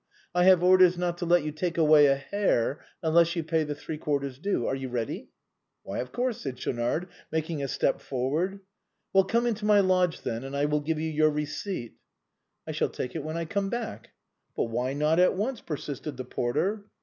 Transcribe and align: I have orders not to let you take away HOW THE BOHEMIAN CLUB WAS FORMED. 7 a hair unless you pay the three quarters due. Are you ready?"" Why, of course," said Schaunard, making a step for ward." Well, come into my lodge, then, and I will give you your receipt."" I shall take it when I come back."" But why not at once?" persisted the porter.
I 0.33 0.45
have 0.45 0.63
orders 0.63 0.97
not 0.97 1.19
to 1.19 1.27
let 1.27 1.43
you 1.43 1.51
take 1.51 1.77
away 1.77 2.07
HOW 2.07 2.13
THE 2.13 2.15
BOHEMIAN 2.15 2.25
CLUB 2.25 2.41
WAS 2.41 2.51
FORMED. 2.51 2.57
7 2.57 2.57
a 2.57 2.65
hair 2.65 2.85
unless 3.23 3.35
you 3.35 3.43
pay 3.43 3.63
the 3.63 3.75
three 3.79 3.97
quarters 3.99 4.39
due. 4.39 4.65
Are 4.65 4.75
you 4.75 4.89
ready?"" 4.89 5.29
Why, 5.83 5.99
of 5.99 6.11
course," 6.11 6.41
said 6.41 6.57
Schaunard, 6.57 7.07
making 7.31 7.61
a 7.61 7.67
step 7.67 8.01
for 8.01 8.31
ward." 8.31 8.59
Well, 9.13 9.25
come 9.25 9.45
into 9.45 9.65
my 9.65 9.79
lodge, 9.79 10.21
then, 10.23 10.43
and 10.43 10.57
I 10.57 10.65
will 10.65 10.81
give 10.81 10.99
you 10.99 11.11
your 11.11 11.29
receipt."" 11.29 11.97
I 12.67 12.71
shall 12.71 12.89
take 12.89 13.15
it 13.15 13.23
when 13.23 13.37
I 13.37 13.45
come 13.45 13.69
back."" 13.69 14.09
But 14.57 14.71
why 14.71 14.93
not 14.93 15.19
at 15.19 15.35
once?" 15.35 15.61
persisted 15.61 16.17
the 16.17 16.25
porter. 16.25 16.87